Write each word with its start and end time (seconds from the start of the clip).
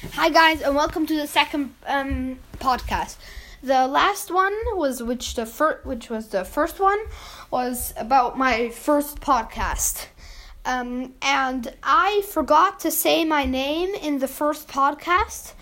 Hi 0.00 0.28
guys, 0.28 0.62
and 0.62 0.76
welcome 0.76 1.06
to 1.06 1.16
the 1.16 1.26
second 1.26 1.74
um, 1.84 2.38
podcast. 2.58 3.16
The 3.64 3.88
last 3.88 4.30
one 4.30 4.54
was 4.74 5.02
which 5.02 5.34
the 5.34 5.44
first, 5.44 5.84
which 5.84 6.08
was 6.08 6.28
the 6.28 6.44
first 6.44 6.78
one, 6.78 7.00
was 7.50 7.92
about 7.96 8.38
my 8.38 8.68
first 8.68 9.18
podcast. 9.20 10.06
Um, 10.64 11.14
and 11.20 11.74
I 11.82 12.22
forgot 12.30 12.78
to 12.80 12.92
say 12.92 13.24
my 13.24 13.44
name 13.44 13.92
in 13.96 14.20
the 14.20 14.28
first 14.28 14.68
podcast, 14.68 15.54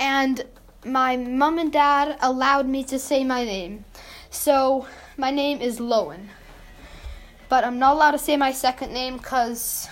and 0.00 0.42
my 0.84 1.16
mom 1.16 1.56
and 1.60 1.72
dad 1.72 2.18
allowed 2.20 2.66
me 2.66 2.82
to 2.84 2.98
say 2.98 3.22
my 3.22 3.44
name. 3.44 3.84
So 4.30 4.88
my 5.16 5.30
name 5.30 5.60
is 5.60 5.78
Lowen, 5.78 6.26
but 7.48 7.62
I'm 7.62 7.78
not 7.78 7.94
allowed 7.94 8.10
to 8.12 8.18
say 8.18 8.36
my 8.36 8.50
second 8.50 8.92
name 8.92 9.18
because 9.18 9.88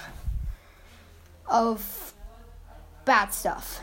of 1.46 2.03
bad 3.04 3.32
stuff. 3.32 3.80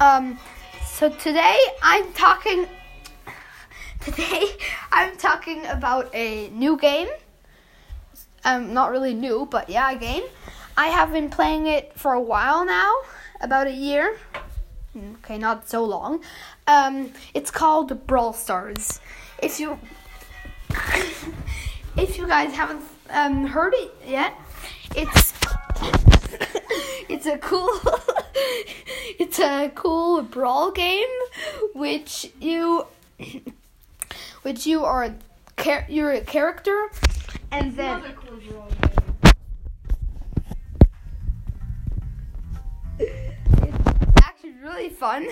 Um, 0.00 0.38
so 0.86 1.08
today 1.08 1.58
I'm 1.82 2.12
talking. 2.12 2.66
Today 4.00 4.44
I'm 4.92 5.16
talking 5.16 5.64
about 5.66 6.14
a 6.14 6.48
new 6.50 6.76
game. 6.76 7.08
Um, 8.44 8.74
not 8.74 8.90
really 8.90 9.14
new, 9.14 9.48
but 9.50 9.68
yeah, 9.68 9.90
a 9.90 9.96
game. 9.96 10.24
I 10.76 10.88
have 10.88 11.12
been 11.12 11.30
playing 11.30 11.66
it 11.66 11.92
for 11.96 12.12
a 12.12 12.20
while 12.20 12.64
now, 12.66 12.92
about 13.40 13.66
a 13.66 13.72
year. 13.72 14.18
Okay, 14.96 15.38
not 15.38 15.68
so 15.68 15.84
long. 15.84 16.22
Um, 16.66 17.12
it's 17.32 17.50
called 17.50 18.06
Brawl 18.06 18.32
Stars. 18.32 19.00
If 19.42 19.58
you 19.58 19.78
if 21.96 22.18
you 22.18 22.26
guys 22.26 22.52
haven't 22.52 22.82
um, 23.10 23.46
heard 23.46 23.74
it 23.74 23.94
yet, 24.06 24.34
it's 24.94 25.23
it's 27.08 27.26
a 27.26 27.38
cool 27.38 27.68
it's 29.18 29.38
a 29.38 29.70
cool 29.74 30.22
brawl 30.22 30.70
game 30.70 31.06
which 31.74 32.30
you 32.40 32.86
which 34.42 34.66
you 34.66 34.84
are 34.84 35.04
a 35.04 35.14
char- 35.58 35.86
you're 35.88 36.12
a 36.12 36.20
character 36.20 36.90
and 37.50 37.76
then 37.76 38.02
cool 38.16 38.68
it's 42.98 44.22
actually 44.22 44.52
really 44.62 44.88
fun. 44.88 45.28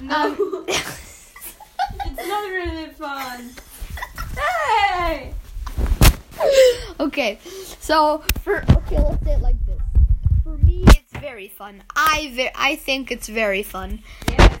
No, 0.00 0.16
Um, 0.16 0.64
it's 0.68 2.28
not 2.28 2.48
really 2.50 2.86
fun. 2.90 3.50
Hey! 4.36 5.32
okay, 6.98 7.38
so 7.78 8.22
for 8.42 8.64
okay, 8.78 8.98
let's 8.98 9.24
say 9.24 9.36
like 9.36 9.54
very 11.24 11.48
fun. 11.48 11.82
I 11.96 12.30
ve- 12.34 12.50
I 12.54 12.76
think 12.76 13.10
it's 13.10 13.28
very 13.28 13.62
fun. 13.62 14.00
That's 14.26 14.40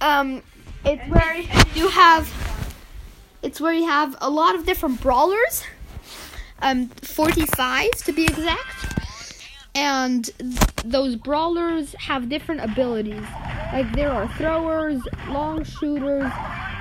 Um, 0.00 0.42
it's 0.84 1.02
where 1.08 1.36
you 1.74 1.88
have 1.88 2.28
it's 3.42 3.60
where 3.60 3.72
you 3.72 3.86
have 3.86 4.16
a 4.20 4.30
lot 4.30 4.54
of 4.54 4.64
different 4.64 5.00
brawlers. 5.00 5.64
Um, 6.60 6.86
45 6.88 7.90
to 8.04 8.12
be 8.12 8.24
exact. 8.24 9.40
And 9.74 10.24
th- 10.38 10.60
those 10.84 11.16
brawlers 11.16 11.94
have 11.94 12.28
different 12.28 12.60
abilities. 12.60 13.24
Like 13.72 13.92
there 13.94 14.12
are 14.12 14.28
throwers, 14.36 15.00
long 15.28 15.64
shooters, 15.64 16.30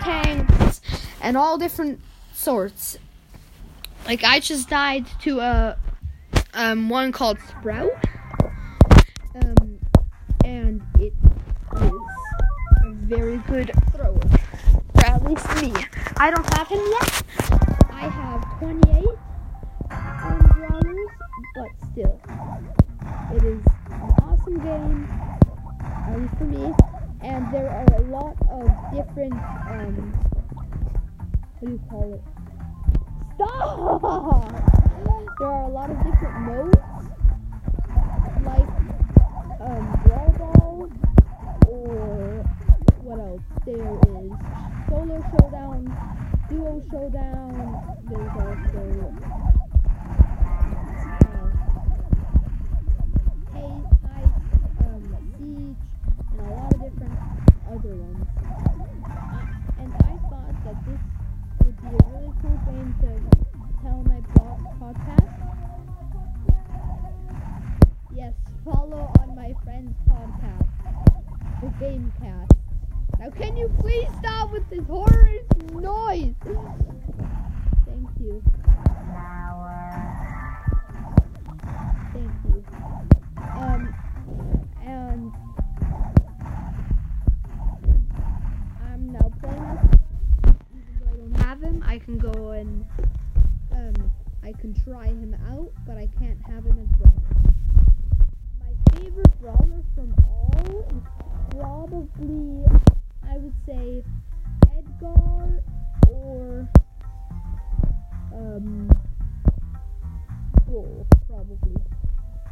tanks, 0.03 0.81
and 1.21 1.35
all 1.35 1.57
different 1.57 1.99
sorts. 2.33 2.99
Like 4.05 4.23
I 4.23 4.39
just 4.39 4.69
died 4.69 5.05
to 5.21 5.39
a 5.39 5.77
um 6.53 6.89
one 6.89 7.11
called 7.11 7.39
Sprout. 7.49 7.91
Very 13.11 13.37
good 13.39 13.69
thrower. 13.91 14.21
At 15.03 15.21
least 15.25 15.45
me. 15.61 15.73
I 16.15 16.31
don't 16.31 16.47
have 16.55 16.67
him 16.69 16.79
yet. 16.79 17.23
I 17.91 18.07
have 18.07 18.59
28 18.59 19.05
um, 19.91 20.39
brawlers, 20.55 21.09
but 21.55 21.69
still. 21.91 22.21
It 23.35 23.43
is 23.43 23.61
an 23.89 24.11
awesome 24.23 24.59
game, 24.63 25.09
at 25.81 26.21
least 26.21 26.37
for 26.37 26.45
me. 26.45 26.73
And 27.19 27.53
there 27.53 27.69
are 27.69 27.85
a 27.95 28.01
lot 28.03 28.37
of 28.49 28.71
different, 28.95 29.33
um, 29.33 30.13
what 31.59 31.67
do 31.67 31.71
you 31.73 31.81
call 31.89 32.13
it? 32.13 32.23
Stop! 33.35 34.01
There 35.37 35.49
are 35.49 35.63
a 35.63 35.73
lot 35.73 35.89
of 35.89 35.97
different 35.97 36.39
modes, 36.45 36.77
like 38.45 38.69
um, 39.59 40.01
Brawl 40.05 40.31
Ball, 40.37 40.89
or 41.67 42.30
what 43.03 43.19
else? 43.19 43.41
There 43.65 43.75
is 43.75 44.31
Solo 44.89 45.17
Showdown, 45.31 45.89
Duo 46.49 46.81
Showdown, 46.91 47.97
there's 48.05 48.35
also 48.37 48.83
uh, 51.25 51.47
Haze, 53.53 53.89
Heist, 54.05 54.37
um, 54.85 55.03
Siege, 55.37 55.81
and 56.31 56.39
a 56.39 56.53
lot 56.53 56.73
of 56.73 56.79
different 56.79 57.17
other 57.73 57.95
ones. 57.95 58.27
I, 59.33 59.81
and 59.81 59.91
I 59.95 60.13
thought 60.29 60.55
that 60.65 60.77
this 60.85 61.01
would 61.65 61.77
be 61.81 61.87
a 61.87 62.01
really 62.13 62.33
cool 62.41 62.57
game 62.69 62.93
to 63.01 63.09
tell 63.81 64.03
my 64.05 64.21
blog 64.35 64.61
podcast. 64.79 65.33
Yes, 68.13 68.33
follow 68.63 69.11
on 69.19 69.35
my 69.35 69.55
friend's 69.63 69.97
podcast, 70.07 70.69
the 71.61 71.67
Gamecast. 71.83 72.60
Now, 73.21 73.29
can 73.29 73.55
you 73.55 73.69
please 73.77 74.07
stop 74.17 74.51
with 74.51 74.67
this 74.71 74.83
horrendous 74.87 75.10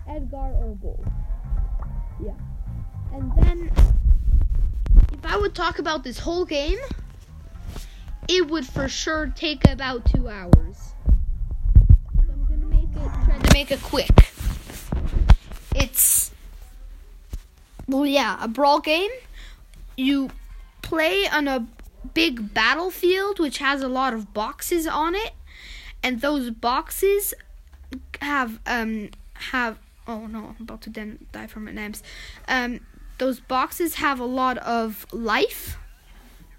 Edgar 0.10 0.38
or 0.38 0.76
Bull. 0.76 1.06
Yeah. 2.24 2.34
And 3.14 3.32
then, 3.38 3.72
if 5.14 5.26
I 5.26 5.38
would 5.38 5.56
talk 5.56 5.80
about 5.80 6.04
this 6.04 6.20
whole 6.20 6.46
game, 6.46 6.80
it 8.28 8.50
would 8.50 8.66
for 8.66 8.88
sure 8.88 9.32
take 9.36 9.68
about 9.70 10.06
two 10.06 10.28
hours. 10.28 10.94
So 12.16 12.32
I'm 12.32 12.46
gonna 12.50 12.66
make 12.66 12.90
it, 12.90 13.26
try 13.26 13.38
to 13.38 13.54
make 13.54 13.72
it 13.72 13.82
quick. 13.82 14.10
It's, 15.76 16.32
well, 17.88 18.06
yeah, 18.06 18.44
a 18.44 18.48
brawl 18.48 18.80
game. 18.80 19.12
You 19.98 20.30
play 20.82 21.28
on 21.28 21.48
a 21.48 21.68
big 22.14 22.54
battlefield 22.54 23.40
which 23.40 23.58
has 23.58 23.82
a 23.82 23.88
lot 23.88 24.14
of 24.14 24.34
boxes 24.34 24.88
on 24.88 25.16
it, 25.16 25.34
and 26.02 26.22
those 26.22 26.50
boxes 26.50 27.34
have 28.22 28.60
um 28.66 29.10
have 29.34 29.78
oh 30.10 30.28
no, 30.28 30.40
I'm 30.40 30.64
about 30.64 30.82
to 30.82 30.90
den- 30.90 31.28
die 31.32 31.48
from 31.48 31.68
an 31.68 31.78
abs. 31.78 32.02
Um, 32.48 32.82
those 33.20 33.40
boxes 33.40 33.96
have 33.96 34.20
a 34.20 34.26
lot 34.26 34.58
of 34.58 35.06
life, 35.14 35.78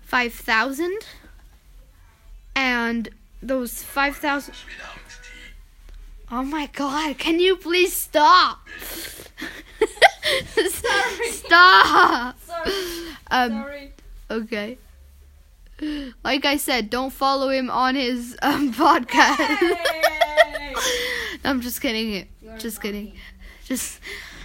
five 0.00 0.32
thousand, 0.32 0.98
and 2.54 3.08
those 3.42 3.82
five 3.82 4.16
thousand. 4.16 4.54
Oh 6.30 6.44
my 6.44 6.66
god! 6.72 7.18
Can 7.18 7.40
you 7.40 7.56
please 7.56 7.94
stop? 7.94 8.66
Stop. 11.30 12.38
Sorry. 12.40 12.72
Um. 13.30 13.50
Sorry. 13.52 13.92
Okay. 14.30 14.78
Like 16.22 16.44
I 16.44 16.56
said, 16.56 16.90
don't 16.90 17.10
follow 17.12 17.48
him 17.48 17.70
on 17.70 17.94
his 17.94 18.36
um 18.42 18.72
podcast. 18.84 19.76
I'm 21.44 21.60
just 21.60 21.80
kidding. 21.80 22.28
You're 22.42 22.58
Just 22.58 22.82
kidding. 22.82 23.14
Just 23.70 24.00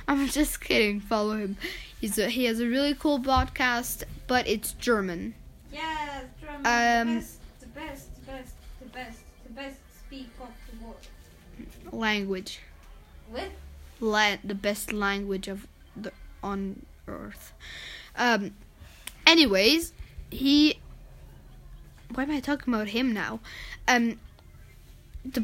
I'm 0.07 0.27
just 0.27 0.61
kidding. 0.61 0.99
Follow 0.99 1.35
him. 1.35 1.57
He's 1.99 2.19
a, 2.19 2.29
he 2.29 2.45
has 2.45 2.59
a 2.59 2.67
really 2.67 2.93
cool 2.93 3.17
podcast, 3.17 4.03
but 4.27 4.47
it's 4.47 4.73
German 4.73 5.33
Yes, 5.73 6.25
German. 6.39 6.57
Um, 6.63 7.15
the 7.59 7.65
best, 7.65 7.65
the 7.65 7.65
best, 7.65 8.15
the 8.15 8.21
best, 8.31 8.53
the 8.79 8.85
best, 8.85 9.19
the 9.47 9.53
best 9.53 9.77
speak 9.97 10.29
of 10.39 10.49
the 10.69 10.85
world. 10.85 10.97
language. 11.91 12.59
What? 13.31 13.49
La- 13.99 14.37
the 14.43 14.53
best 14.53 14.93
language 14.93 15.47
of 15.47 15.65
the 15.97 16.11
on 16.43 16.85
Earth. 17.07 17.51
Um. 18.15 18.51
Anyways, 19.25 19.91
he. 20.29 20.79
Why 22.13 22.23
am 22.23 22.31
I 22.31 22.41
talking 22.41 22.71
about 22.71 22.89
him 22.89 23.11
now? 23.11 23.39
Um. 23.87 24.19
The. 25.25 25.43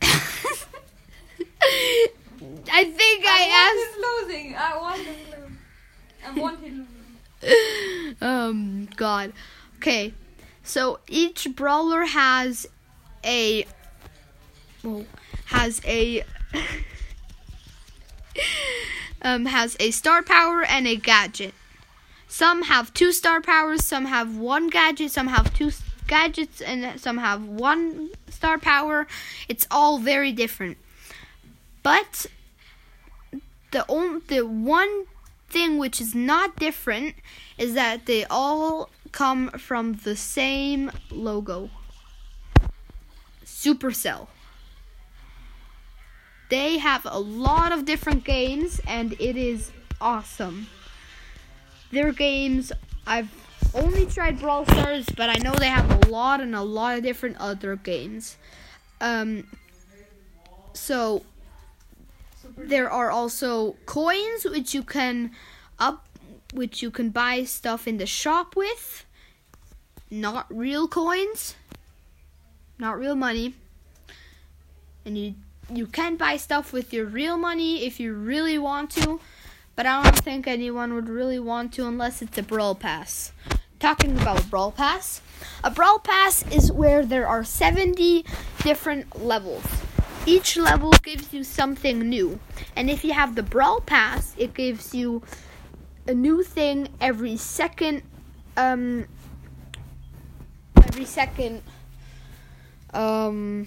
I 2.72 2.84
think 2.84 3.24
I, 3.26 3.48
asked. 3.52 4.00
want 4.00 4.30
him 4.30 4.36
losing. 4.36 4.56
I 4.56 4.76
want 4.78 5.00
him 5.02 5.16
losing. 5.26 5.58
I 6.24 6.40
want 6.40 6.60
him 6.60 6.76
losing. 6.76 7.02
um 8.20 8.88
god 8.96 9.32
okay 9.76 10.14
so 10.62 11.00
each 11.08 11.48
brawler 11.56 12.04
has 12.04 12.68
a 13.24 13.66
well 14.84 15.04
has 15.46 15.80
a 15.84 16.22
um 19.22 19.46
has 19.46 19.76
a 19.80 19.90
star 19.90 20.22
power 20.22 20.62
and 20.62 20.86
a 20.86 20.94
gadget 20.94 21.54
some 22.28 22.62
have 22.62 22.94
two 22.94 23.12
star 23.12 23.40
powers 23.40 23.84
some 23.84 24.04
have 24.04 24.36
one 24.36 24.68
gadget 24.68 25.10
some 25.10 25.26
have 25.26 25.52
two 25.52 25.72
gadgets 26.06 26.60
and 26.60 27.00
some 27.00 27.18
have 27.18 27.44
one 27.44 28.08
star 28.28 28.56
power 28.58 29.06
it's 29.48 29.66
all 29.70 29.98
very 29.98 30.30
different 30.30 30.78
but 31.82 32.26
the 33.70 33.84
only 33.88 34.20
the 34.28 34.46
one 34.46 35.06
thing 35.48 35.78
which 35.78 36.00
is 36.00 36.14
not 36.14 36.56
different 36.56 37.14
is 37.58 37.74
that 37.74 38.06
they 38.06 38.24
all 38.24 38.90
come 39.12 39.50
from 39.50 39.94
the 40.04 40.16
same 40.16 40.90
logo 41.10 41.70
Supercell. 43.62 44.26
They 46.48 46.78
have 46.78 47.06
a 47.08 47.18
lot 47.18 47.70
of 47.72 47.84
different 47.84 48.24
games 48.24 48.80
and 48.86 49.12
it 49.20 49.36
is 49.36 49.70
awesome. 50.00 50.66
Their 51.92 52.12
games, 52.12 52.72
I've 53.06 53.30
only 53.74 54.06
tried 54.06 54.40
Brawl 54.40 54.66
Stars, 54.66 55.06
but 55.16 55.30
I 55.30 55.34
know 55.34 55.54
they 55.54 55.68
have 55.68 56.04
a 56.04 56.10
lot 56.10 56.40
and 56.40 56.54
a 56.54 56.62
lot 56.62 56.98
of 56.98 57.04
different 57.04 57.36
other 57.38 57.76
games. 57.76 58.36
Um, 59.00 59.46
so 60.74 61.22
there 62.56 62.90
are 62.90 63.10
also 63.10 63.76
coins 63.86 64.44
which 64.44 64.74
you 64.74 64.82
can 64.82 65.30
up 65.78 66.06
which 66.52 66.82
you 66.82 66.90
can 66.90 67.10
buy 67.10 67.44
stuff 67.44 67.88
in 67.88 67.96
the 67.96 68.06
shop 68.06 68.56
with. 68.56 69.06
Not 70.10 70.46
real 70.50 70.86
coins. 70.86 71.54
Not 72.78 72.98
real 72.98 73.14
money. 73.14 73.54
And 75.04 75.16
you 75.16 75.34
you 75.72 75.86
can 75.86 76.16
buy 76.16 76.36
stuff 76.36 76.72
with 76.72 76.92
your 76.92 77.06
real 77.06 77.36
money 77.36 77.86
if 77.86 77.98
you 77.98 78.12
really 78.12 78.58
want 78.58 78.90
to, 78.90 79.20
but 79.74 79.86
I 79.86 80.02
don't 80.02 80.18
think 80.18 80.46
anyone 80.46 80.94
would 80.94 81.08
really 81.08 81.38
want 81.38 81.72
to 81.74 81.86
unless 81.86 82.20
it's 82.20 82.36
a 82.36 82.42
brawl 82.42 82.74
pass. 82.74 83.32
Talking 83.78 84.20
about 84.20 84.50
brawl 84.50 84.70
pass, 84.70 85.22
a 85.64 85.70
brawl 85.70 85.98
pass 85.98 86.44
is 86.52 86.70
where 86.70 87.04
there 87.06 87.26
are 87.26 87.42
70 87.42 88.24
different 88.62 89.24
levels. 89.24 89.64
Each 90.24 90.56
level 90.56 90.90
gives 91.02 91.34
you 91.34 91.42
something 91.42 92.08
new. 92.08 92.38
And 92.76 92.88
if 92.88 93.04
you 93.04 93.12
have 93.12 93.34
the 93.34 93.42
brawl 93.42 93.80
pass, 93.80 94.34
it 94.38 94.54
gives 94.54 94.94
you 94.94 95.22
a 96.06 96.14
new 96.14 96.42
thing 96.42 96.88
every 97.00 97.36
second 97.36 98.02
um 98.56 99.06
every 100.84 101.04
second 101.04 101.62
um 102.92 103.66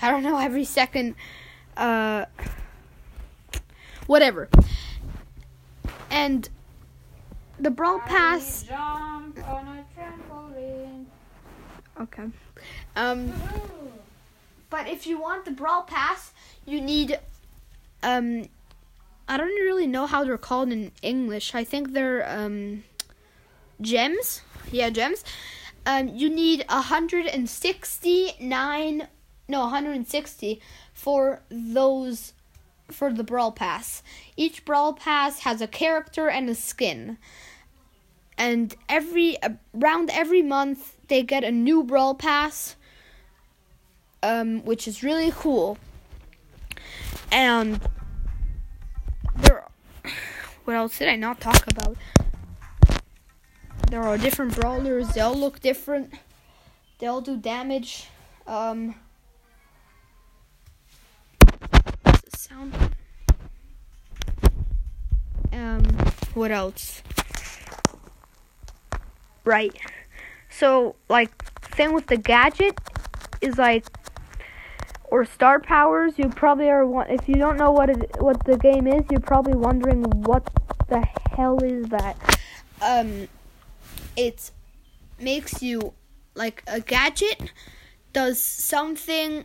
I 0.00 0.10
don't 0.10 0.22
know 0.22 0.38
every 0.38 0.64
second 0.64 1.14
uh 1.76 2.26
whatever. 4.06 4.48
And 6.10 6.48
the 7.58 7.70
brawl 7.70 8.00
pass 8.00 8.62
Jump 8.62 9.38
on 9.48 9.66
a 9.68 9.84
trampoline. 9.98 11.06
okay. 12.00 12.30
Um 12.96 13.32
But 14.70 14.88
if 14.88 15.06
you 15.06 15.20
want 15.20 15.44
the 15.44 15.52
brawl 15.52 15.82
pass, 15.82 16.32
you 16.64 16.80
need 16.80 17.20
um 18.02 18.48
I 19.28 19.36
don't 19.36 19.48
really 19.48 19.86
know 19.86 20.06
how 20.06 20.24
they're 20.24 20.38
called 20.38 20.72
in 20.72 20.90
English. 21.02 21.54
I 21.54 21.62
think 21.64 21.92
they're 21.92 22.26
um 22.28 22.84
gems. 23.80 24.40
Yeah, 24.72 24.90
gems. 24.90 25.22
Um 25.84 26.08
you 26.08 26.28
need 26.30 26.64
169 26.68 29.08
no 29.48 29.60
160 29.60 30.60
for 30.92 31.42
those 31.50 32.32
for 32.90 33.12
the 33.12 33.24
brawl 33.24 33.52
pass. 33.52 34.02
Each 34.36 34.64
brawl 34.64 34.92
pass 34.92 35.40
has 35.40 35.60
a 35.60 35.66
character 35.66 36.28
and 36.28 36.48
a 36.48 36.54
skin. 36.54 37.18
And 38.38 38.74
every 38.88 39.36
around 39.74 40.10
every 40.10 40.42
month 40.42 40.96
they 41.08 41.22
get 41.22 41.44
a 41.44 41.50
new 41.50 41.82
brawl 41.82 42.14
pass 42.14 42.75
um, 44.26 44.64
which 44.64 44.88
is 44.88 45.02
really 45.02 45.30
cool. 45.30 45.78
And 47.30 47.80
there, 49.36 49.64
what 50.64 50.74
else 50.74 50.98
did 50.98 51.08
I 51.08 51.16
not 51.16 51.40
talk 51.40 51.64
about? 51.68 51.96
There 53.88 54.02
are 54.02 54.18
different 54.18 54.56
brawlers. 54.56 55.10
They 55.10 55.20
all 55.20 55.36
look 55.36 55.60
different. 55.60 56.12
They 56.98 57.06
all 57.06 57.20
do 57.20 57.36
damage. 57.36 58.08
Um, 58.48 58.96
sound? 62.34 62.74
Um, 65.52 65.84
what 66.34 66.50
else? 66.50 67.02
Right. 69.44 69.76
So, 70.50 70.96
like, 71.08 71.30
thing 71.62 71.92
with 71.92 72.06
the 72.08 72.16
gadget 72.16 72.76
is 73.40 73.58
like 73.58 73.86
or 75.08 75.24
star 75.24 75.60
powers, 75.60 76.14
you 76.16 76.28
probably 76.28 76.68
are 76.68 76.86
one. 76.86 77.10
If 77.10 77.28
you 77.28 77.36
don't 77.36 77.56
know 77.56 77.72
what 77.72 77.90
it, 77.90 78.16
what 78.20 78.44
the 78.44 78.56
game 78.58 78.86
is, 78.86 79.04
you're 79.10 79.20
probably 79.20 79.54
wondering 79.54 80.02
what 80.02 80.48
the 80.88 81.06
hell 81.32 81.62
is 81.62 81.88
that. 81.88 82.40
Um, 82.82 83.28
it 84.16 84.50
makes 85.18 85.62
you 85.62 85.92
like 86.34 86.62
a 86.66 86.80
gadget 86.80 87.52
does 88.12 88.40
something 88.40 89.44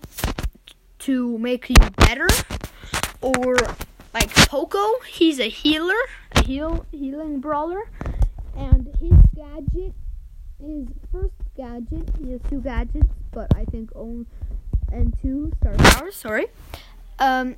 to 0.99 1.37
make 1.37 1.69
you 1.69 1.75
better, 1.97 2.27
or 3.21 3.55
like 4.13 4.33
Poco, 4.47 4.99
he's 5.07 5.39
a 5.39 5.49
healer, 5.49 5.93
a 6.33 6.43
heal 6.43 6.85
healing 6.91 7.39
brawler, 7.39 7.89
and 8.55 8.87
his 8.99 9.19
gadget, 9.35 9.93
his 10.59 10.87
first 11.11 11.33
gadget, 11.57 12.09
he 12.23 12.31
has 12.31 12.41
two 12.49 12.61
gadgets, 12.61 13.07
but 13.31 13.53
I 13.55 13.65
think 13.65 13.89
only 13.95 14.25
and 14.91 15.15
two 15.21 15.51
star 15.59 15.73
powers. 15.75 16.15
Sorry. 16.15 16.47
Um, 17.19 17.55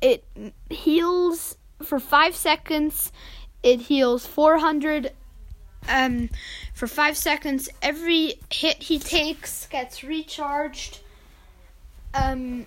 it 0.00 0.24
heals 0.70 1.56
for 1.82 1.98
five 1.98 2.34
seconds. 2.34 3.12
It 3.62 3.82
heals 3.82 4.26
400. 4.26 5.12
Um, 5.88 6.30
for 6.74 6.86
five 6.86 7.16
seconds. 7.16 7.68
Every 7.80 8.34
hit 8.50 8.82
he 8.82 8.98
takes 8.98 9.66
gets 9.66 10.02
recharged. 10.02 11.00
Um, 12.14 12.66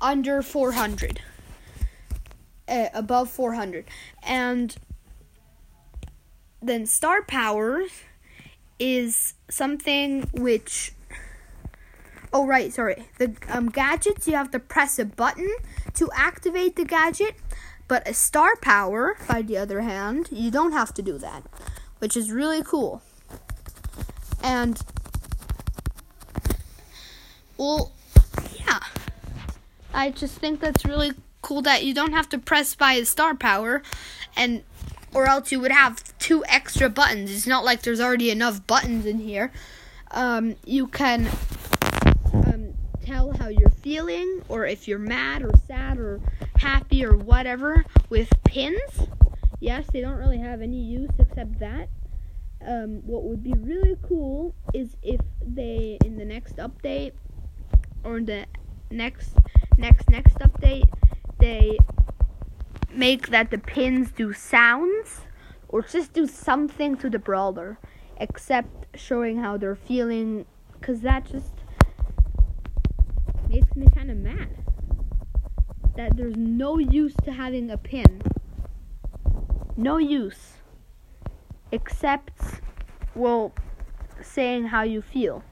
under 0.00 0.42
400. 0.42 1.20
Uh, 2.68 2.88
above 2.94 3.30
400, 3.30 3.84
and 4.24 4.74
then 6.60 6.84
star 6.84 7.22
powers 7.22 7.92
is 8.80 9.34
something 9.48 10.28
which 10.32 10.92
Oh 12.32 12.46
right, 12.46 12.72
sorry. 12.72 13.08
The 13.18 13.34
um, 13.48 13.68
gadgets 13.68 14.26
you 14.28 14.34
have 14.34 14.50
to 14.50 14.58
press 14.58 14.98
a 14.98 15.04
button 15.04 15.50
to 15.94 16.10
activate 16.14 16.76
the 16.76 16.84
gadget, 16.84 17.34
but 17.88 18.06
a 18.06 18.14
star 18.14 18.56
power, 18.56 19.16
by 19.28 19.42
the 19.42 19.56
other 19.56 19.80
hand, 19.82 20.28
you 20.30 20.50
don't 20.50 20.72
have 20.72 20.92
to 20.94 21.02
do 21.02 21.18
that, 21.18 21.44
which 21.98 22.16
is 22.16 22.30
really 22.30 22.62
cool. 22.62 23.02
And 24.42 24.80
well, 27.56 27.92
yeah. 28.58 28.80
I 29.94 30.10
just 30.10 30.34
think 30.36 30.60
that's 30.60 30.84
really 30.84 31.12
cool 31.40 31.62
that 31.62 31.84
you 31.84 31.94
don't 31.94 32.12
have 32.12 32.28
to 32.30 32.38
press 32.38 32.74
by 32.74 32.94
a 32.94 33.04
star 33.04 33.34
power 33.34 33.82
and 34.36 34.62
or 35.14 35.26
else 35.26 35.50
you 35.50 35.60
would 35.60 35.70
have 35.70 36.02
two 36.18 36.44
extra 36.46 36.90
buttons. 36.90 37.30
It's 37.30 37.46
not 37.46 37.64
like 37.64 37.82
there's 37.82 38.00
already 38.00 38.30
enough 38.30 38.66
buttons 38.66 39.06
in 39.06 39.20
here. 39.20 39.50
Um, 40.10 40.56
you 40.66 40.86
can 40.88 41.28
um, 42.34 42.74
tell 43.02 43.32
how 43.38 43.48
you're 43.48 43.70
feeling, 43.86 44.42
or 44.48 44.66
if 44.66 44.88
you're 44.88 44.98
mad 44.98 45.44
or 45.44 45.52
sad 45.68 45.96
or 45.96 46.20
happy 46.56 47.04
or 47.04 47.16
whatever 47.16 47.84
with 48.08 48.28
pins. 48.42 49.08
Yes, 49.60 49.86
they 49.92 50.00
don't 50.00 50.16
really 50.16 50.38
have 50.38 50.60
any 50.60 50.80
use 50.80 51.10
except 51.20 51.60
that. 51.60 51.88
Um, 52.66 53.06
what 53.06 53.22
would 53.22 53.44
be 53.44 53.52
really 53.52 53.96
cool 54.08 54.56
is 54.74 54.96
if 55.04 55.20
they, 55.40 55.98
in 56.04 56.16
the 56.16 56.24
next 56.24 56.56
update, 56.56 57.12
or 58.02 58.16
in 58.16 58.24
the 58.24 58.46
next, 58.90 59.34
next, 59.78 60.10
next 60.10 60.34
update, 60.40 60.88
they 61.38 61.78
make 62.90 63.28
that 63.28 63.52
the 63.52 63.58
pins 63.58 64.10
do 64.10 64.32
sounds 64.32 65.20
or 65.68 65.82
just 65.82 66.12
do 66.12 66.26
something 66.26 66.96
to 66.96 67.08
the 67.08 67.20
brawler 67.20 67.78
except 68.16 68.98
showing 68.98 69.38
how 69.38 69.56
they're 69.56 69.76
feeling 69.76 70.44
because 70.72 71.02
that 71.02 71.24
just 71.24 71.55
makes 73.48 73.74
me 73.76 73.86
kind 73.94 74.10
of 74.10 74.16
mad 74.16 74.48
that 75.96 76.16
there's 76.16 76.36
no 76.36 76.78
use 76.78 77.14
to 77.24 77.32
having 77.32 77.70
a 77.70 77.78
pin. 77.78 78.22
No 79.76 79.96
use. 79.98 80.54
Except 81.72 82.40
well 83.14 83.52
saying 84.22 84.66
how 84.66 84.82
you 84.82 85.02
feel. 85.02 85.42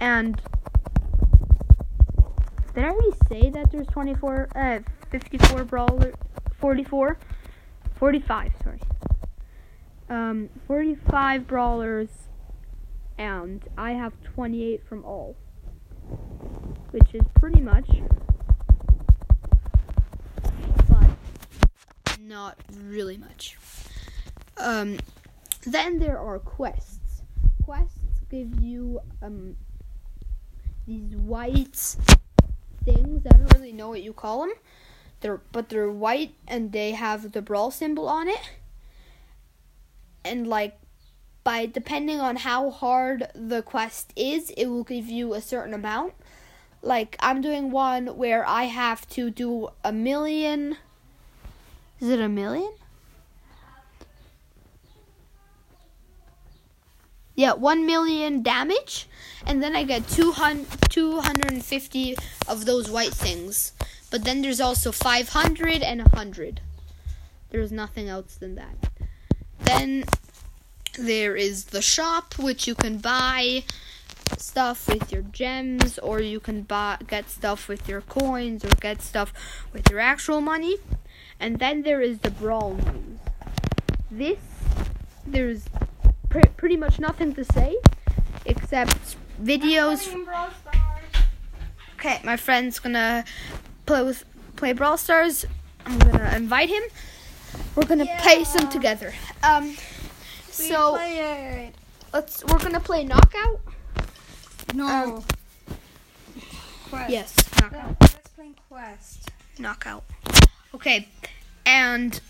And 0.00 0.40
did 2.74 2.84
I 2.84 2.88
already 2.88 3.16
say 3.28 3.50
that 3.50 3.70
there's 3.70 3.86
24, 3.88 4.48
uh, 4.56 4.78
54 5.10 5.64
brawler, 5.64 6.12
44, 6.58 7.18
45, 7.96 8.52
sorry. 8.64 8.80
Um, 10.12 10.50
45 10.66 11.46
brawlers, 11.46 12.10
and 13.16 13.66
I 13.78 13.92
have 13.92 14.12
28 14.22 14.86
from 14.86 15.06
all, 15.06 15.38
which 16.90 17.14
is 17.14 17.22
pretty 17.34 17.62
much, 17.62 17.88
but 20.86 21.08
not 22.20 22.58
really 22.84 23.16
much. 23.16 23.56
Um, 24.58 24.98
then 25.66 25.98
there 25.98 26.18
are 26.18 26.38
quests. 26.38 27.22
Quests 27.64 28.20
give 28.30 28.60
you 28.60 29.00
um 29.22 29.56
these 30.86 31.16
white 31.16 31.96
things. 32.84 33.26
I 33.26 33.36
don't 33.38 33.54
really 33.54 33.72
know 33.72 33.88
what 33.88 34.02
you 34.02 34.12
call 34.12 34.40
them. 34.40 34.52
They're 35.20 35.40
but 35.52 35.70
they're 35.70 35.90
white 35.90 36.34
and 36.46 36.70
they 36.70 36.90
have 36.90 37.32
the 37.32 37.40
brawl 37.40 37.70
symbol 37.70 38.10
on 38.10 38.28
it. 38.28 38.50
And 40.24 40.46
like 40.46 40.78
by 41.44 41.66
depending 41.66 42.20
on 42.20 42.36
how 42.36 42.70
hard 42.70 43.28
the 43.34 43.62
quest 43.62 44.12
is, 44.16 44.50
it 44.50 44.66
will 44.66 44.84
give 44.84 45.06
you 45.06 45.34
a 45.34 45.40
certain 45.40 45.74
amount. 45.74 46.14
Like 46.82 47.16
I'm 47.20 47.40
doing 47.40 47.70
one 47.70 48.16
where 48.16 48.46
I 48.46 48.64
have 48.64 49.08
to 49.10 49.30
do 49.30 49.68
a 49.84 49.92
million. 49.92 50.76
Is 52.00 52.08
it 52.08 52.20
a 52.20 52.28
million? 52.28 52.72
Yeah, 57.34 57.54
1 57.54 57.86
million 57.86 58.42
damage, 58.42 59.08
and 59.46 59.62
then 59.62 59.74
I 59.74 59.84
get 59.84 60.06
200, 60.08 60.90
250 60.90 62.16
of 62.46 62.66
those 62.66 62.90
white 62.90 63.14
things. 63.14 63.72
But 64.10 64.24
then 64.24 64.42
there's 64.42 64.60
also 64.60 64.92
500 64.92 65.82
and 65.82 66.02
100. 66.02 66.60
There's 67.50 67.72
nothing 67.72 68.08
else 68.08 68.34
than 68.36 68.56
that. 68.56 68.91
Then 69.64 70.04
there 70.98 71.36
is 71.36 71.66
the 71.66 71.82
shop, 71.82 72.38
which 72.38 72.66
you 72.66 72.74
can 72.74 72.98
buy 72.98 73.64
stuff 74.38 74.88
with 74.88 75.12
your 75.12 75.22
gems, 75.22 75.98
or 75.98 76.20
you 76.20 76.40
can 76.40 76.62
buy 76.62 76.98
get 77.06 77.30
stuff 77.30 77.68
with 77.68 77.88
your 77.88 78.00
coins, 78.02 78.64
or 78.64 78.70
get 78.80 79.02
stuff 79.02 79.32
with 79.72 79.90
your 79.90 80.00
actual 80.00 80.40
money. 80.40 80.76
And 81.40 81.58
then 81.58 81.82
there 81.82 82.00
is 82.00 82.20
the 82.20 82.30
brawl 82.30 82.74
news. 82.74 83.18
This 84.10 84.38
there's 85.26 85.64
pre- 86.28 86.42
pretty 86.56 86.76
much 86.76 86.98
nothing 86.98 87.34
to 87.34 87.44
say 87.44 87.76
except 88.44 89.16
videos. 89.42 90.04
Playing 90.04 90.24
Brawl 90.24 90.48
Stars. 90.50 91.24
Okay, 91.94 92.20
my 92.24 92.36
friend's 92.36 92.78
gonna 92.78 93.24
play 93.86 94.02
with 94.02 94.24
play 94.56 94.72
Brawl 94.72 94.98
Stars. 94.98 95.46
I'm 95.86 95.98
gonna 95.98 96.32
invite 96.36 96.68
him. 96.68 96.82
We're 97.74 97.86
gonna 97.86 98.06
play 98.20 98.44
some 98.44 98.68
together. 98.68 99.14
Um, 99.42 99.68
We 99.68 99.74
so 100.68 100.92
play 100.92 101.66
it. 101.68 101.74
let's 102.12 102.44
we're 102.44 102.58
gonna 102.58 102.80
play 102.80 103.04
knockout. 103.04 103.60
No. 104.74 104.86
Um, 104.88 105.24
Quest. 106.88 107.10
Yes, 107.10 107.34
knockout. 107.60 107.96
let's 108.00 108.28
play 108.30 108.50
Quest. 108.68 109.30
Knockout. 109.58 110.04
Okay, 110.74 111.08
and 111.66 112.20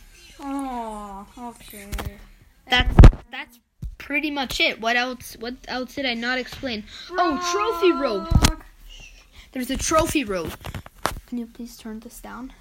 Oh, 0.41 1.27
okay. 1.39 1.89
that's 2.69 2.97
that's 3.31 3.59
pretty 3.99 4.31
much 4.31 4.59
it. 4.61 4.81
What 4.81 4.97
else? 4.97 5.37
What 5.39 5.55
else 5.69 5.95
did 5.95 6.07
I 6.07 6.15
not 6.15 6.39
explain? 6.39 6.85
Oh, 7.11 7.39
trophy 7.53 7.93
road. 7.93 8.27
There's 9.53 9.71
a 9.71 9.77
trophy 9.77 10.25
road. 10.25 10.53
Can 11.27 11.39
you 11.39 11.47
please 11.47 11.77
turn 11.77 12.01
this 12.01 12.21
down? 12.21 12.53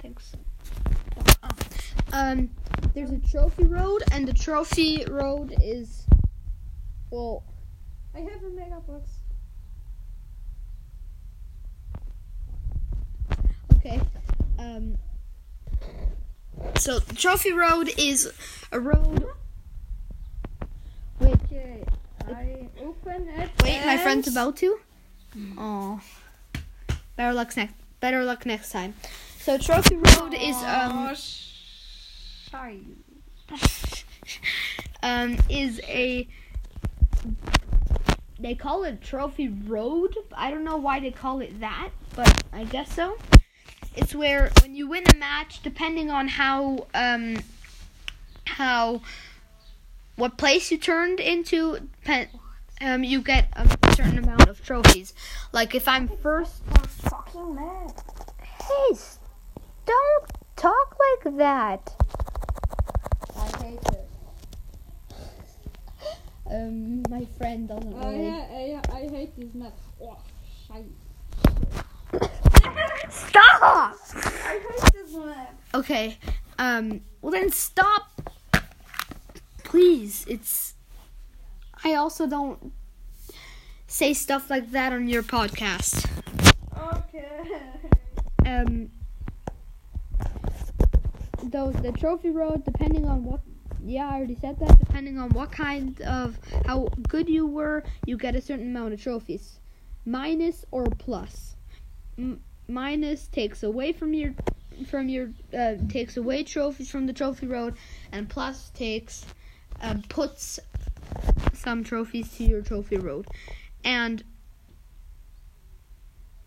Thanks. 0.00 0.32
Um, 2.14 2.48
there's 2.94 3.10
a 3.10 3.18
trophy 3.18 3.64
road, 3.64 4.04
and 4.12 4.28
the 4.28 4.32
trophy 4.32 5.04
road 5.06 5.52
is, 5.60 6.06
well, 7.10 7.42
I 8.14 8.20
have 8.20 8.40
a 8.44 8.50
mega 8.50 8.80
box. 8.86 9.10
okay. 13.74 14.00
Um, 14.60 14.96
so 16.78 17.00
the 17.00 17.16
trophy 17.16 17.52
road 17.52 17.90
is 17.98 18.32
a 18.70 18.78
road. 18.78 19.26
Wait, 21.18 21.34
Okay. 21.46 21.84
I 22.28 22.68
open 22.80 23.28
it. 23.28 23.50
wait, 23.64 23.84
my 23.84 23.98
friend's 23.98 24.28
about 24.28 24.56
to. 24.58 24.78
Oh, 25.58 26.00
better 27.16 27.34
luck 27.34 27.56
next. 27.56 27.74
Better 27.98 28.22
luck 28.24 28.46
next 28.46 28.70
time. 28.70 28.94
So 29.40 29.58
trophy 29.58 29.96
road 29.96 30.32
is 30.32 30.54
um. 30.62 31.14
Um, 35.02 35.36
is 35.50 35.82
a 35.84 36.26
they 38.38 38.54
call 38.54 38.84
it 38.84 39.02
trophy 39.02 39.48
road? 39.48 40.16
I 40.34 40.50
don't 40.50 40.64
know 40.64 40.78
why 40.78 40.98
they 40.98 41.10
call 41.10 41.40
it 41.40 41.60
that 41.60 41.90
but 42.16 42.42
i 42.54 42.64
guess 42.64 42.94
so. 42.94 43.18
It's 43.94 44.14
where 44.14 44.50
when 44.62 44.74
you 44.74 44.88
win 44.88 45.04
a 45.12 45.16
match 45.16 45.62
depending 45.62 46.10
on 46.10 46.28
how 46.28 46.86
um 46.94 47.36
how 48.46 49.02
what 50.16 50.38
place 50.38 50.70
you 50.70 50.78
turned 50.78 51.20
into 51.20 51.86
um 52.80 53.04
you 53.04 53.20
get 53.20 53.48
a 53.52 53.68
certain 53.94 54.18
amount 54.18 54.48
of 54.48 54.64
trophies. 54.64 55.12
Like 55.52 55.74
if 55.74 55.86
i'm 55.86 56.08
first 56.08 56.62
I'm 56.70 56.84
fucking 56.84 57.54
mad. 57.54 57.92
hey 58.40 58.96
don't 59.84 60.30
talk 60.56 60.96
like 61.24 61.36
that 61.36 61.94
I 63.36 63.64
hate 63.64 63.78
it. 63.92 64.08
Um 66.50 67.02
my 67.08 67.24
friend 67.38 67.68
doesn't 67.68 67.94
Oh, 67.94 68.10
really 68.10 68.26
yeah, 68.26 68.82
I, 68.92 68.96
I 68.96 69.08
hate 69.08 69.36
this 69.36 69.54
map. 69.54 69.72
Oh, 70.02 70.18
shite. 70.66 70.84
Stop! 73.10 73.96
I 74.14 74.60
hate 74.68 74.92
this 74.92 75.14
map. 75.14 75.60
Okay. 75.74 76.18
Um. 76.58 77.00
Well, 77.22 77.32
then 77.32 77.50
stop. 77.50 78.08
Please. 79.64 80.24
It's. 80.28 80.74
I 81.82 81.94
also 81.94 82.26
don't 82.26 82.72
say 83.86 84.14
stuff 84.14 84.50
like 84.50 84.70
that 84.72 84.92
on 84.92 85.08
your 85.08 85.22
podcast. 85.22 86.06
Okay. 86.94 87.60
Um. 88.46 88.90
Those 91.42 91.74
the 91.76 91.92
trophy 91.92 92.30
road, 92.30 92.64
depending 92.64 93.06
on 93.06 93.24
what. 93.24 93.40
Yeah, 93.86 94.08
I 94.08 94.14
already 94.14 94.36
said 94.36 94.58
that. 94.60 94.78
Depending 94.78 95.18
on 95.18 95.28
what 95.30 95.52
kind 95.52 96.00
of 96.02 96.38
how 96.66 96.88
good 97.08 97.28
you 97.28 97.46
were, 97.46 97.84
you 98.06 98.16
get 98.16 98.34
a 98.34 98.40
certain 98.40 98.68
amount 98.68 98.94
of 98.94 99.02
trophies, 99.02 99.58
minus 100.06 100.64
or 100.70 100.84
plus. 100.84 101.56
M- 102.16 102.40
minus 102.66 103.26
takes 103.28 103.62
away 103.62 103.92
from 103.92 104.14
your 104.14 104.32
from 104.88 105.08
your 105.10 105.30
uh, 105.56 105.74
takes 105.88 106.16
away 106.16 106.44
trophies 106.44 106.90
from 106.90 107.06
the 107.06 107.12
trophy 107.12 107.46
road, 107.46 107.74
and 108.10 108.28
plus 108.28 108.70
takes 108.70 109.26
um, 109.82 110.02
puts 110.08 110.58
some 111.52 111.84
trophies 111.84 112.34
to 112.36 112.44
your 112.44 112.62
trophy 112.62 112.96
road, 112.96 113.26
and 113.84 114.24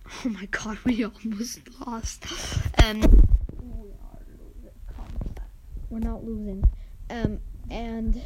oh 0.26 0.30
my 0.30 0.48
god, 0.48 0.80
we 0.86 1.06
almost 1.06 1.60
lost. 1.86 2.26
Um, 2.84 3.02
We 3.62 3.92
are 3.92 5.08
we're 5.90 6.00
not 6.00 6.24
losing. 6.24 6.64
Um, 7.10 7.40
and 7.70 8.22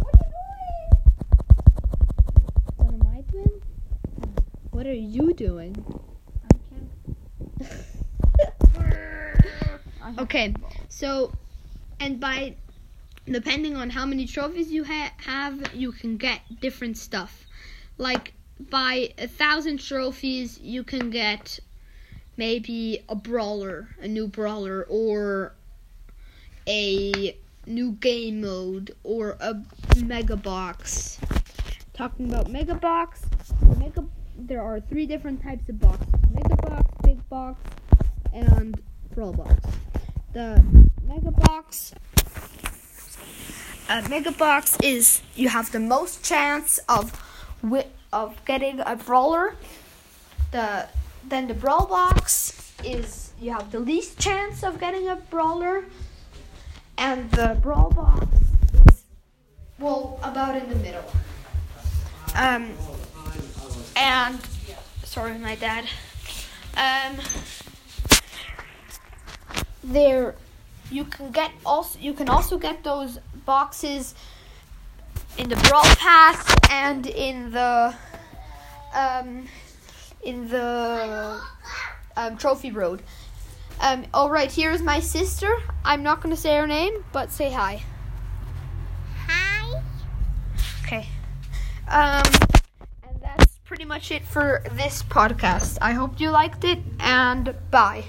What 0.00 0.14
are 0.14 0.24
you 0.24 0.52
doing? 0.52 1.00
what 2.76 2.92
am 2.94 3.06
I 3.08 3.20
doing? 3.32 3.62
What 4.70 4.86
are 4.86 4.92
you 4.92 5.32
doing? 5.34 5.74
I 6.44 6.48
can't. 6.68 7.80
I 10.02 10.06
have 10.10 10.18
Okay. 10.20 10.54
So, 10.88 11.32
and 12.00 12.20
by 12.20 12.56
depending 13.26 13.76
on 13.76 13.90
how 13.90 14.06
many 14.06 14.26
trophies 14.26 14.70
you 14.70 14.84
ha- 14.84 15.12
have, 15.18 15.74
you 15.74 15.92
can 15.92 16.16
get 16.16 16.40
different 16.60 16.96
stuff. 16.96 17.46
Like 17.98 18.34
by 18.70 19.12
a 19.18 19.26
thousand 19.26 19.78
trophies, 19.80 20.58
you 20.60 20.84
can 20.84 21.10
get 21.10 21.58
maybe 22.36 23.04
a 23.08 23.14
brawler, 23.14 23.88
a 24.00 24.08
new 24.08 24.26
brawler, 24.26 24.86
or 24.88 25.54
a 26.66 27.36
new 27.66 27.92
game 27.92 28.40
mode, 28.40 28.94
or 29.04 29.36
a 29.40 29.56
mega 30.04 30.36
box. 30.36 31.18
Talking 31.94 32.28
about 32.28 32.50
mega 32.50 32.74
box, 32.74 33.22
mega 33.78 34.04
there 34.38 34.62
are 34.62 34.80
three 34.80 35.06
different 35.06 35.42
types 35.42 35.68
of 35.68 35.80
boxes: 35.80 36.08
mega 36.30 36.56
box, 36.56 36.90
big 37.02 37.28
box, 37.28 37.60
and 38.32 38.80
brawl 39.14 39.32
box. 39.32 39.54
The 40.32 40.62
mega 41.02 41.30
box 41.30 41.94
a 43.88 44.08
mega 44.08 44.32
box 44.32 44.76
is 44.82 45.22
you 45.34 45.48
have 45.48 45.70
the 45.72 45.80
most 45.80 46.24
chance 46.24 46.78
of 46.88 47.22
of 48.12 48.44
getting 48.44 48.80
a 48.80 48.96
brawler. 48.96 49.56
The 50.52 50.88
then 51.28 51.48
the 51.48 51.54
brawl 51.54 51.86
box 51.86 52.72
is 52.84 53.32
you 53.40 53.52
have 53.52 53.70
the 53.72 53.80
least 53.80 54.18
chance 54.18 54.62
of 54.62 54.78
getting 54.78 55.08
a 55.08 55.16
brawler, 55.16 55.84
and 56.96 57.30
the 57.32 57.58
brawl 57.60 57.90
box 57.90 58.26
is 58.88 59.04
well 59.78 60.18
about 60.22 60.56
in 60.56 60.68
the 60.68 60.76
middle. 60.76 61.04
Um, 62.34 62.72
and 63.96 64.38
sorry, 65.04 65.38
my 65.38 65.54
dad. 65.56 65.84
Um, 66.76 67.16
there 69.82 70.34
you 70.90 71.04
can 71.04 71.30
get 71.30 71.50
also 71.64 71.98
you 71.98 72.12
can 72.12 72.28
also 72.28 72.58
get 72.58 72.84
those 72.84 73.18
boxes 73.44 74.14
in 75.38 75.48
the 75.48 75.56
brawl 75.56 75.84
pass 75.96 76.54
and 76.70 77.06
in 77.06 77.50
the 77.52 77.94
um 78.94 79.46
in 80.26 80.48
the 80.48 81.40
um, 82.16 82.36
trophy 82.36 82.70
road. 82.70 83.02
Um 83.80 84.06
all 84.12 84.30
right 84.30 84.50
here's 84.50 84.82
my 84.82 85.00
sister. 85.00 85.54
I'm 85.84 86.02
not 86.02 86.22
going 86.22 86.34
to 86.34 86.40
say 86.40 86.56
her 86.56 86.66
name 86.66 87.04
but 87.12 87.30
say 87.30 87.52
hi. 87.52 87.82
Hi. 89.26 89.82
okay. 90.82 91.08
Um 91.88 92.24
and 93.06 93.20
that's 93.22 93.58
pretty 93.64 93.84
much 93.84 94.10
it 94.10 94.24
for 94.24 94.62
this 94.72 95.02
podcast. 95.02 95.78
I 95.80 95.92
hope 95.92 96.18
you 96.18 96.30
liked 96.30 96.64
it 96.64 96.80
and 96.98 97.54
bye 97.70 98.06